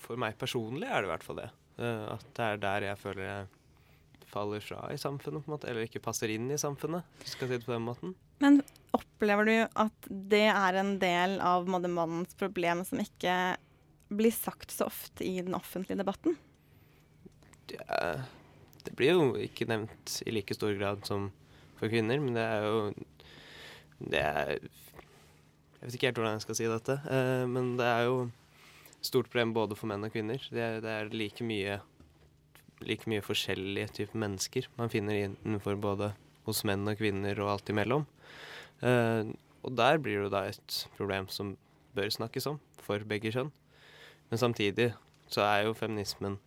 [0.00, 1.50] For meg personlig er det i hvert fall det.
[1.78, 3.46] Uh, at det er der jeg føler jeg
[4.26, 5.68] faller fra i samfunnet, på en måte.
[5.70, 8.16] Eller ikke passer inn i samfunnet, hvis du skal si det på den måten.
[8.42, 8.60] Men
[8.96, 13.56] opplever du at det er en del av mannens problem som ikke
[14.08, 16.36] blir sagt så ofte i den offentlige debatten?
[17.66, 17.80] Det,
[18.84, 21.30] det, blir jo ikke nevnt i like stor grad som
[21.80, 22.78] for kvinner, men det er jo
[23.98, 28.06] Det er Jeg vet ikke helt hvordan jeg skal si dette, eh, men det er
[28.06, 28.30] jo
[29.04, 30.40] stort problem både for menn og kvinner.
[30.50, 31.80] Det er, det er like mye
[32.84, 36.10] like mye forskjellige typer mennesker man finner innenfor både
[36.46, 38.06] hos menn og kvinner og alt imellom.
[38.82, 39.32] Uh,
[39.64, 41.54] og der blir det da et problem som
[41.96, 43.50] bør snakkes om for begge kjønn.
[44.30, 44.90] Men samtidig
[45.30, 46.38] så er jo feminismen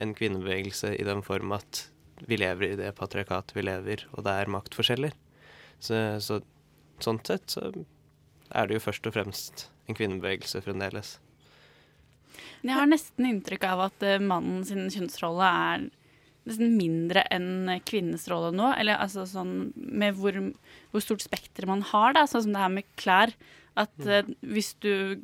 [0.00, 1.86] en kvinnebevegelse i den form at
[2.28, 5.12] vi lever i det patriarkatet vi lever, og det er maktforskjeller.
[5.80, 6.40] Så, så
[7.04, 11.16] sånn sett så er det jo først og fremst en kvinnebevegelse fremdeles.
[12.64, 15.86] Jeg har nesten inntrykk av at uh, mannen sin kjønnsrolle er
[16.46, 18.72] nesten mindre enn kvinnens rolle nå.
[18.78, 20.36] Eller altså sånn med hvor,
[20.92, 22.26] hvor stort spekter man har, da.
[22.30, 23.34] Sånn som det her med klær.
[23.76, 24.36] At mm.
[24.54, 25.22] hvis du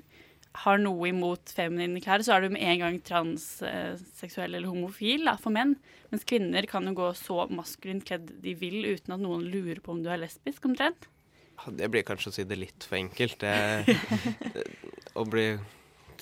[0.53, 5.37] har noe imot feminine klær, så er du med en gang transseksuell eller homofil da,
[5.41, 5.75] for menn.
[6.13, 9.95] Mens kvinner kan jo gå så maskulint kledd de vil uten at noen lurer på
[9.95, 11.09] om du er lesbisk, omtrent.
[11.73, 13.45] Det blir kanskje å si det litt for enkelt.
[13.45, 13.97] Det,
[15.21, 15.47] å bli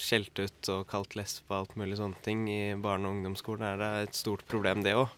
[0.01, 3.81] skjelt ut og kalt lesbe og alt mulig sånne ting i barne- og ungdomsskolen er
[3.81, 5.11] det et stort problem, det òg.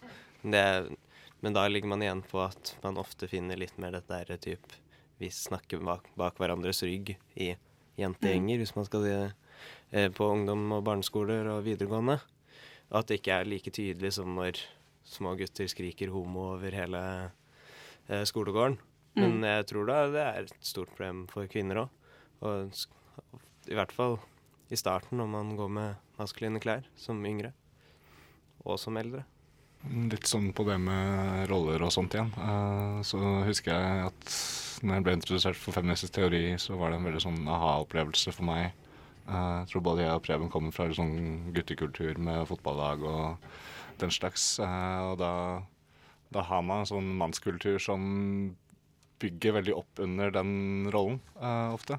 [0.43, 4.79] Men da ligger man igjen på at man ofte finner litt mer dette derre type
[5.19, 7.53] Vi snakker bak, bak hverandres rygg i
[7.99, 9.33] jentegjenger, hvis man skal si det,
[9.91, 12.19] eh, på ungdom- og barneskoler og videregående.
[12.91, 14.61] Og at det ikke er like tydelig som når
[15.03, 17.03] små gutter skriker homo over hele
[18.09, 18.77] eh, skolegården.
[19.15, 19.43] Men mm.
[19.45, 21.89] jeg tror da det er et stort problem for kvinner òg.
[22.43, 22.73] Og
[23.69, 24.17] i hvert fall
[24.73, 27.53] i starten når man går med maskuline klær som yngre.
[28.63, 29.25] Og som eldre.
[29.83, 32.31] Litt sånn på det med roller og sånt igjen.
[32.39, 34.37] Uh, så husker jeg at
[34.83, 38.47] når jeg ble introdusert for feministisk teori, så var det en veldig sånn aha-opplevelse for
[38.49, 38.73] meg.
[39.23, 41.15] Uh, jeg tror både jeg og Preben kommer fra en sånn
[41.55, 43.45] guttekultur med fotballag og
[44.01, 44.57] den slags.
[44.59, 45.31] Uh, og da,
[46.35, 48.03] da, har man en sånn mannskultur som
[49.23, 51.21] bygger veldig opp under den rollen,
[51.71, 51.95] ofte.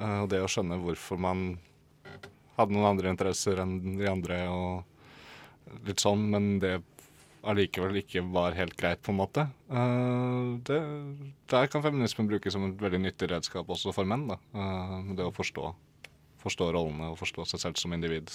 [0.00, 1.52] og det å skjønne hvorfor man
[2.56, 6.80] hadde noen andre interesser enn de andre og litt sånn, men det
[7.46, 9.46] allikevel ikke var helt greit, på en måte.
[9.70, 10.80] Uh, det,
[11.50, 14.26] der kan feminismen brukes som et veldig nyttig redskap også for menn.
[14.30, 14.40] da.
[14.56, 15.72] Uh, det å forstå,
[16.42, 18.32] forstå, rollene og forstå seg selv som individ,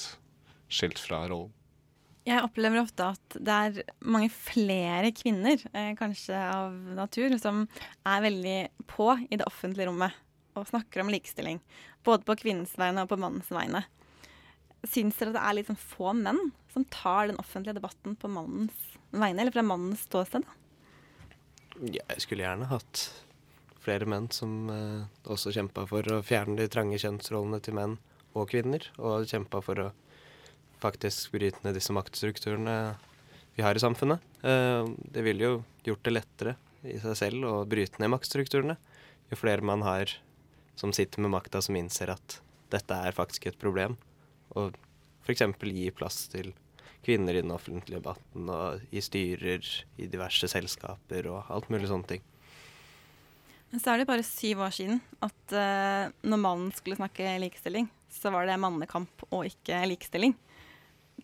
[0.71, 1.53] skilt fra rollen.
[2.25, 7.67] Jeg opplever ofte at det er mange flere kvinner, eh, kanskje av natur, som
[8.01, 8.55] er veldig
[8.89, 10.15] på i det offentlige rommet
[10.57, 11.59] og snakker om likestilling.
[12.01, 13.83] Både på kvinnens vegne og på mannens vegne.
[14.91, 16.39] Syns dere det er litt sånn få menn
[16.73, 18.75] som tar den offentlige debatten på mannens
[19.11, 20.45] vegne, eller fra mannens ståsted?
[21.81, 23.05] Jeg skulle gjerne hatt
[23.85, 27.97] flere menn som eh, også kjempa for å fjerne de trange kjønnsrollene til menn
[28.35, 29.89] og kvinner, og kjempa for å
[30.81, 32.95] faktisk bryte ned disse maktstrukturene
[33.55, 34.23] vi har i samfunnet.
[34.43, 35.53] Eh, det ville jo
[35.87, 38.77] gjort det lettere i seg selv å bryte ned maktstrukturene.
[39.31, 40.11] Jo flere man har
[40.75, 42.39] som sitter med makta, som innser at
[42.73, 43.95] dette er faktisk et problem,
[44.53, 44.77] og
[45.25, 45.43] f.eks.
[45.65, 46.53] gi plass til
[47.05, 49.65] kvinner i den offentlige debatten og i styrer
[50.01, 52.23] i diverse selskaper og alt mulig sånne ting.
[53.71, 57.89] Men så er det bare syv år siden at uh, når mannen skulle snakke likestilling,
[58.13, 60.35] så var det mannekamp og ikke likestilling.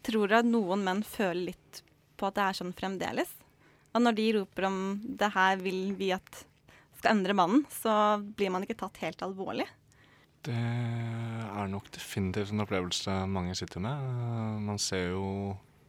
[0.06, 1.82] Tror du at noen menn føler litt
[2.20, 3.32] på at det er sånn fremdeles?
[3.92, 6.44] Og når de roper om det her vil vi at
[7.00, 9.66] skal endre mannen, så blir man ikke tatt helt alvorlig?
[10.42, 14.06] Det er nok definitivt en opplevelse mange sitter med.
[14.66, 15.26] Man ser jo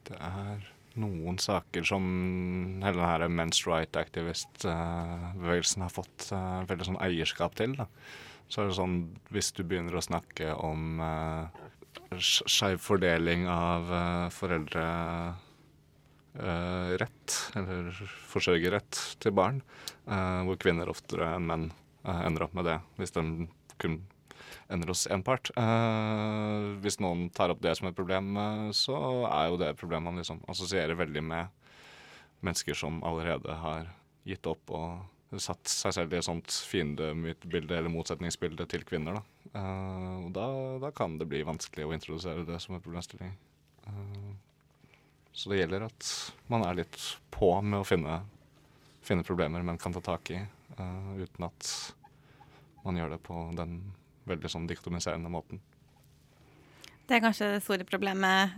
[0.09, 0.67] det er
[1.01, 2.05] noen saker som
[2.83, 7.79] hele denne men's right activist-bevegelsen har fått uh, veldig sånn eierskap til.
[7.79, 7.87] Da.
[8.53, 8.99] Så er det sånn
[9.33, 11.49] hvis du begynner å snakke om uh,
[12.21, 14.85] skeiv fordeling av uh, foreldre
[16.37, 17.89] uh, rett, eller
[18.29, 19.61] forsørgerrett til barn,
[20.03, 21.67] hvor kvinner oftere enn menn
[22.03, 23.23] ender opp med det hvis de
[23.79, 24.01] kun
[24.73, 25.51] ender hos én part.
[25.57, 28.97] Uh, hvis noen tar opp det som et problem, uh, så
[29.29, 31.51] er jo det et problem man liksom assosierer veldig med
[32.43, 33.91] mennesker som allerede har
[34.29, 39.19] gitt opp og satt seg selv i et sånt fiendemytbilde eller motsetningsbilde til kvinner.
[39.21, 39.23] Da.
[39.57, 40.47] Uh, og da,
[40.87, 43.35] da, kan det bli vanskelig å introdusere det som en problemstilling.
[45.33, 46.11] så det gjelder at
[46.53, 46.99] man er litt
[47.35, 48.21] på med å finne,
[49.03, 50.39] finne problemer man kan ta tak i,
[51.19, 51.71] uten at
[52.85, 53.81] man gjør det på den
[54.29, 55.63] veldig sånn diktomiserende måten.
[57.09, 58.55] Det er kanskje det store problemet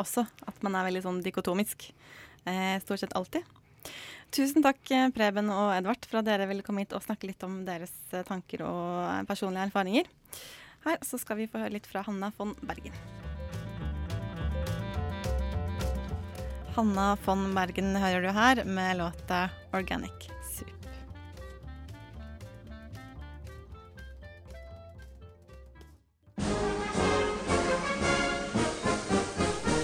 [0.00, 1.88] også, at man er veldig sånn dikotomisk.
[2.48, 3.44] Eh, stort sett alltid.
[4.30, 4.78] Tusen takk,
[5.16, 8.22] Preben og Edvard, for at dere ville komme hit og snakke litt om deres eh,
[8.26, 10.10] tanker og eh, personlige erfaringer.
[10.86, 12.94] Her så skal vi få høre litt fra Hanna von Bergen.
[16.76, 20.39] Hanna von Bergen hører du her med låta 'Organic'.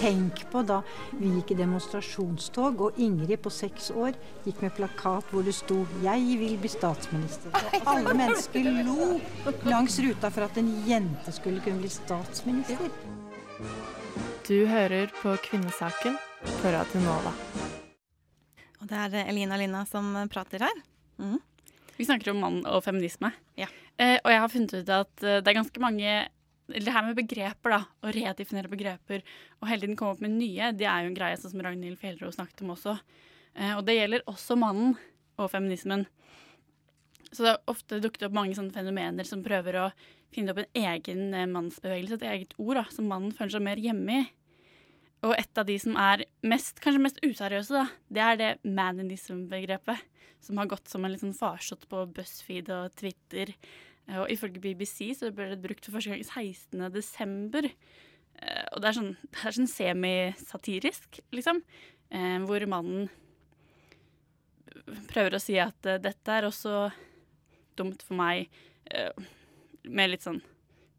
[0.06, 0.76] Tenk på da
[1.18, 4.14] vi gikk i demonstrasjonstog, og Ingrid på seks år
[4.44, 7.50] gikk med plakat hvor det sto 'Jeg vil bli statsminister'.
[7.50, 9.18] Og alle mennesker lo
[9.66, 12.86] langs ruta for at en jente skulle kunne bli statsminister.
[14.46, 16.14] Du hører på Kvinnesaken
[16.62, 17.34] på Radio Nova.
[18.78, 20.82] Og det er Elina Linna som prater her.
[21.18, 21.40] Mm.
[21.96, 23.32] Vi snakker om mann og feminisme.
[23.58, 23.66] Ja.
[23.98, 26.28] Eh, og jeg har funnet ut at eh, det er ganske mange
[26.66, 29.22] det her med begreper, da, å redefinere begreper
[29.60, 32.00] og hele tiden komme opp med nye, det er jo en greie sånn som Ragnhild
[32.00, 32.96] Fjellro snakket om også.
[33.54, 34.96] Eh, og det gjelder også mannen
[35.38, 36.06] og feminismen.
[37.30, 39.86] Så det har ofte dukket opp mange sånne fenomener som prøver å
[40.34, 43.82] finne opp en egen eh, mannsbevegelse, et eget ord, da, som mannen føler seg mer
[43.82, 44.26] hjemme i.
[45.26, 50.04] Og et av de som er mest, kanskje mest useriøse, da, det er det manism-begrepet.
[50.44, 53.54] Som har gått som en litt sånn farsott på BuzzFeed og Twitter.
[54.08, 56.86] Eh, og ifølge BBC så ble det brukt for første gang 16.
[56.94, 57.68] desember.
[58.36, 61.62] Eh, og det er sånn, det er sånn semisatirisk, liksom.
[62.14, 63.08] Eh, hvor mannen
[65.10, 66.86] prøver å si at dette er også
[67.76, 68.52] dumt for meg,
[69.82, 70.36] med litt sånn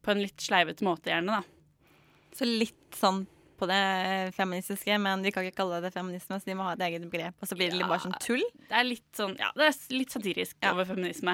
[0.03, 1.87] På en litt sleivete måte, gjerne, da.
[2.35, 3.21] Så litt sånn
[3.57, 6.83] på det feministiske, men de kan ikke kalle det feminisme, så de må ha et
[6.87, 7.37] eget begrep.
[7.41, 8.43] Og så blir det litt bare sånn tull?
[8.67, 10.73] Det er litt sånn, ja, det er litt satirisk ja.
[10.73, 11.33] over feminisme.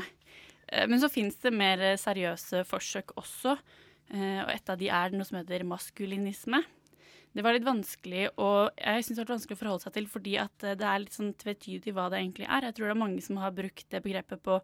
[0.73, 3.57] Eh, men så fins det mer seriøse forsøk også,
[4.13, 6.63] eh, og et av de er noe som heter maskulinisme.
[7.33, 10.35] Det var litt vanskelig og jeg synes det var vanskelig å forholde seg til, fordi
[10.41, 12.69] eh, det er litt sånn tvetydig hva det egentlig er.
[12.69, 14.59] Jeg tror det er mange som har brukt det begrepet på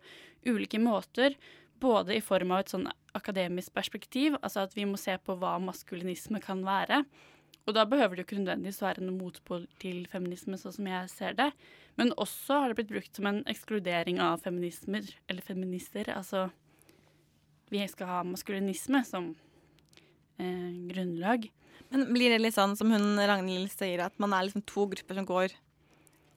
[0.49, 1.37] ulike måter.
[1.79, 5.55] Både i form av et sånn akademisk perspektiv, altså at vi må se på hva
[5.63, 7.05] maskulinisme kan være.
[7.69, 11.12] Og da behøver det jo ikke nødvendigvis være noen motpol til feminisme, sånn som jeg
[11.12, 11.51] ser det.
[11.99, 16.10] Men også har det blitt brukt som en ekskludering av feminismer, eller feminister.
[16.15, 16.47] Altså
[17.69, 19.36] vi skal ha maskulinisme som
[20.41, 21.49] eh, grunnlag.
[21.89, 25.19] Men blir det litt sånn som hun Ragnhild sier, at man er liksom to grupper
[25.19, 25.54] som går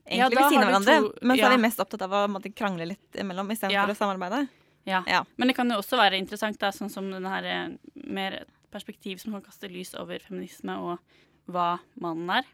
[0.05, 2.23] egentlig ja, ved siden av hverandre, to, men så er de mest opptatt av å
[2.33, 3.87] måtte, krangle litt imellom istedenfor ja.
[3.89, 4.43] For å samarbeide?
[4.89, 5.03] Ja.
[5.07, 5.23] ja.
[5.39, 7.69] Men det kan jo også være interessant, da, sånn som den her eh,
[8.03, 8.43] mer
[8.73, 11.21] perspektiv som kan kaste lys over feminisme og
[11.51, 12.51] hva mannen er.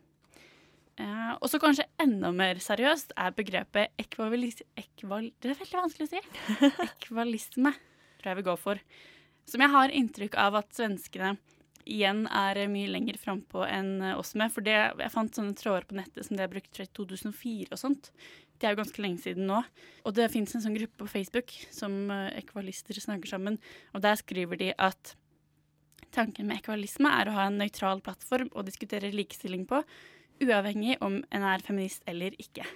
[0.99, 4.65] Eh, og så kanskje enda mer seriøst er begrepet ekvalis...
[4.79, 6.23] Ekval, det er veldig vanskelig å si.
[6.89, 7.75] Ekvalisme
[8.19, 8.81] tror jeg vi går for.
[9.49, 11.37] Som jeg har inntrykk av at svenskene
[11.89, 14.53] igjen er mye lenger frampå enn oss med.
[14.53, 17.81] For det, jeg fant sånne tråder på nettet som de har brukt fra 2004 og
[17.81, 18.11] sånt.
[18.59, 19.63] Det er jo ganske lenge siden nå.
[20.03, 23.61] Og det fins en sånn gruppe på Facebook som eh, ekvalister snakker sammen,
[23.95, 25.15] og der skriver de at
[26.15, 29.83] tanken med ekvalisme er å ha en nøytral plattform å diskutere likestilling på,
[30.45, 32.67] uavhengig om en er feminist eller ikke.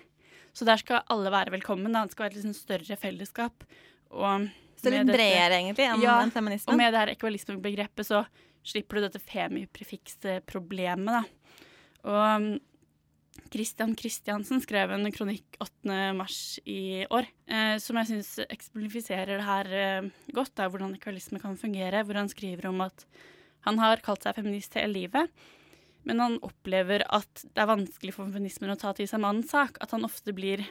[0.53, 1.93] Så der skal alle være velkommen.
[1.95, 2.05] Da.
[2.05, 3.65] Det skal være et liksom større fellesskap.
[4.13, 6.75] Og Så litt bredere, egentlig, enn ja, en feminismen.
[6.75, 8.19] Og med det her ekvalismebegrepet så
[8.67, 11.23] slipper du dette femiprefiksproblemet, da.
[12.03, 12.27] Og
[13.53, 15.97] Christian Christiansen skrev en kronikk 8.
[16.17, 21.41] mars i år eh, som jeg syns eksemplifiserer det her eh, godt, da, hvordan ekvalisme
[21.43, 22.05] kan fungere.
[22.05, 23.07] Hvor han skriver om at
[23.67, 25.43] han har kalt seg feminist hele livet,
[26.09, 29.79] men han opplever at det er vanskelig for feminismen å ta til seg mannens sak.
[29.85, 30.65] At han ofte blir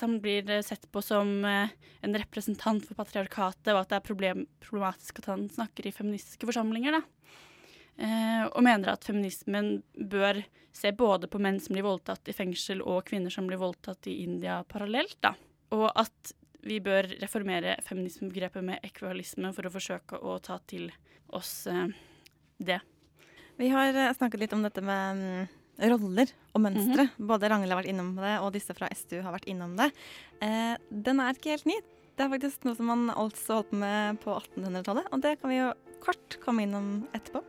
[0.00, 4.06] han blir eh, sett på som eh, en representant for patriarkatet, og at det er
[4.06, 6.96] problem, problematisk at han snakker i feministiske forsamlinger.
[6.96, 7.02] Da.
[8.00, 10.40] Eh, og mener at feminismen bør
[10.72, 14.22] se både på menn som blir voldtatt i fengsel, og kvinner som blir voldtatt i
[14.24, 15.18] India parallelt.
[15.24, 15.34] Da.
[15.76, 16.32] Og at
[16.62, 20.88] vi bør reformere feminismebegrepet med ekvalisme for å forsøke å ta til
[21.34, 21.88] oss eh,
[22.62, 22.80] det.
[23.60, 25.56] Vi har eh, snakket litt om dette med mm,
[25.92, 27.08] roller og mønstre.
[27.18, 29.90] Både Ragnhild har vært innom det, og disse fra STU har vært innom det.
[30.44, 31.80] Eh, den er ikke helt ny.
[32.12, 35.52] Det er faktisk noe som man altså holdt på med på 1800-tallet, og det kan
[35.52, 35.72] vi jo
[36.04, 37.42] kort komme innom etterpå.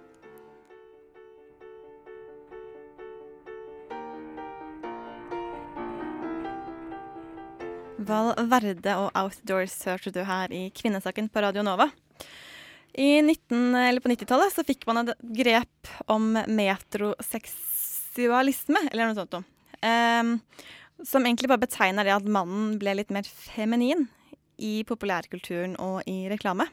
[8.08, 11.88] Val Verde og Outdoors hørte du her i Kvinnesaken på Radio Nova.
[12.94, 19.36] I 19, eller på 90-tallet så fikk man et grep om metroseksualisme, eller noe sånt.
[19.82, 20.40] Ehm,
[21.04, 24.08] som egentlig bare betegner det at mannen ble litt mer feminin
[24.62, 26.66] i populærkulturen og i reklame.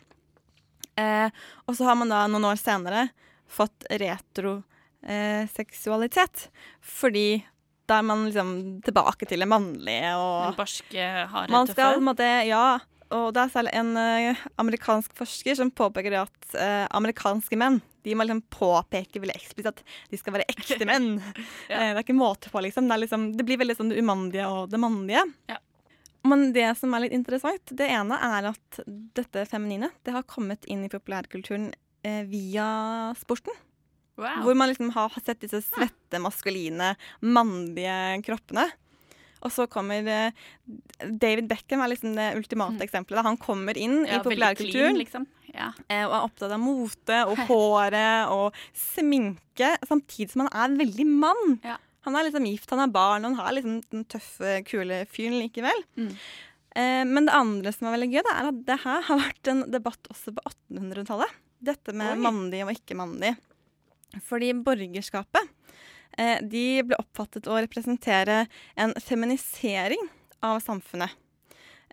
[1.01, 1.29] Uh,
[1.65, 3.09] og så har man da noen år senere
[3.51, 6.51] fått retroseksualitet,
[6.85, 7.45] fordi
[7.91, 8.55] da er man liksom
[8.87, 12.07] tilbake til det mannlige og Den barske, harde, man skal tøffe.
[12.07, 12.65] Måtte, ja.
[13.11, 18.15] Og det er særlig en uh, amerikansk forsker som påpeker at uh, amerikanske menn de
[18.17, 21.19] må liksom påpeke veldig eksplisitt at de skal være ekte menn.
[21.71, 22.87] Eh, det er ikke måte på, liksom.
[22.89, 23.27] Det, liksom.
[23.37, 25.23] det blir veldig sånn det umandige og det mannlige.
[26.27, 28.81] Men det som er litt interessant, det ene er at
[29.19, 31.69] dette feminine det har kommet inn i populærkulturen
[32.33, 32.67] via
[33.21, 33.55] sporten.
[34.45, 36.95] Hvor man liksom har sett disse svette, maskuline,
[37.25, 38.69] mannlige kroppene.
[39.41, 40.33] Og så kommer eh,
[41.01, 43.25] David Beckham er liksom det ultimate eksempelet.
[43.25, 45.25] Han kommer inn Ja, i populærkulturen liksom.
[45.55, 45.71] Ja.
[45.89, 51.09] eh, og er opptatt av mote og håret og sminke, samtidig som han er veldig
[51.09, 51.57] mann.
[52.07, 55.37] Han er liksom gift, han har barn, og han har liksom den tøffe, kule fyren
[55.41, 55.83] likevel.
[56.77, 59.51] Eh, men det andre som er veldig gøy, det er at det her har vært
[59.53, 61.39] en debatt også på 1800-tallet.
[61.61, 62.23] Dette med Oi.
[62.25, 63.35] mannlig og ikke mannlig.
[64.19, 65.47] Fordi borgerskapet
[66.19, 68.45] eh, de ble oppfattet å representere
[68.75, 70.03] en feminisering
[70.47, 71.15] av samfunnet.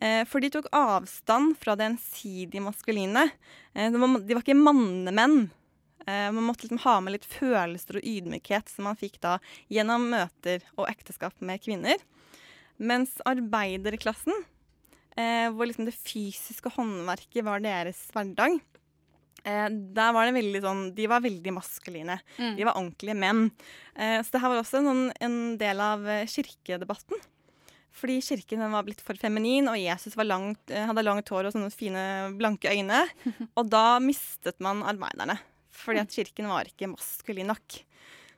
[0.02, 3.28] Eh, for de tok avstand fra det ensidige maskuline.
[3.74, 5.48] Eh, de, var, ikke mannemenn.
[6.08, 9.34] Man måtte liksom ha med litt følelser og ydmykhet som man fikk da
[9.68, 12.00] gjennom møter og ekteskap med kvinner.
[12.80, 14.32] Mens arbeiderklassen,
[15.52, 18.56] hvor liksom det fysiske håndverket var deres hverdag,
[19.48, 22.20] eh, der var det veldig sånn De var veldig maskuline.
[22.38, 22.54] Mm.
[22.60, 23.48] De var ordentlige menn.
[23.96, 27.26] Eh, så det her var også en, en del av eh, kirkedebatten.
[27.98, 31.50] Fordi kirken den var blitt for feminin, og Jesus var langt, eh, hadde langt hår
[31.50, 32.04] og sånne fine,
[32.38, 33.04] blanke øyne.
[33.58, 35.40] Og da mistet man arbeiderne.
[35.78, 37.80] Fordi at kirken var ikke maskulin nok.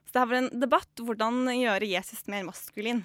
[0.07, 3.03] Så det her var en debatt hvordan gjøre Jesus mer maskulin.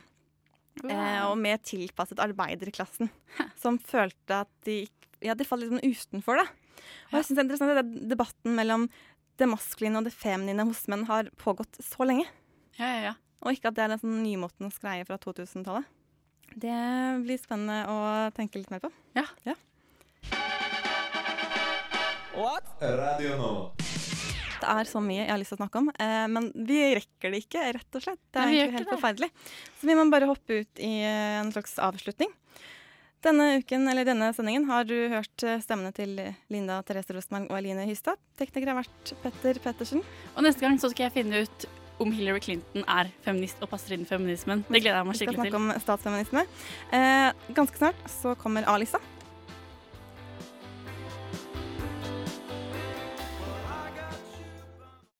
[0.82, 3.10] Eh, og mer tilpasset arbeiderklassen.
[3.62, 4.84] Som følte at de,
[5.22, 6.46] ja, de falt litt sånn utenfor det.
[7.10, 8.88] Og jeg synes det er interessant at debatten mellom
[9.40, 12.26] det maskuline og det feminine hos menn har pågått så lenge.
[12.78, 13.14] Ja, ja, ja.
[13.44, 15.90] Og ikke at det er en sånn nymotens greie fra 2000-tallet.
[16.54, 16.76] Det
[17.24, 17.98] blir spennende å
[18.36, 18.92] tenke litt mer på.
[19.16, 19.26] Ja.
[22.84, 23.50] Radio nå.
[24.60, 27.34] Det er så mye jeg har lyst til å snakke om, eh, men vi rekker
[27.34, 28.20] det ikke, rett og slett.
[28.32, 28.96] Det er Nei, egentlig helt det.
[28.96, 29.28] forferdelig.
[29.80, 32.32] Så vi må bare hoppe ut i eh, en slags avslutning.
[33.24, 36.18] Denne uken, eller denne sendingen har du hørt eh, stemmene til
[36.52, 38.20] Linda Therese Rosenberg og Aline Hystad.
[38.36, 40.04] Tekniker har vært Petter Pettersen.
[40.34, 41.66] Og neste gang så skal jeg finne ut
[42.02, 44.64] om Hillary Clinton er feminist og passer inn i feminismen.
[44.68, 45.46] Det gleder jeg meg skikkelig til.
[45.46, 45.76] Vi skal snakke til.
[45.78, 46.46] om statsfeminisme.
[46.98, 49.00] Eh, ganske snart så kommer Alisa.